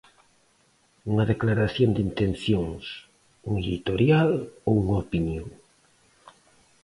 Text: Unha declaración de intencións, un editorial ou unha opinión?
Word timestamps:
Unha 1.11 1.25
declaración 1.31 1.89
de 1.95 2.01
intencións, 2.07 2.83
un 3.49 3.53
editorial 3.65 4.29
ou 4.67 4.71
unha 4.83 4.97
opinión? 5.05 5.47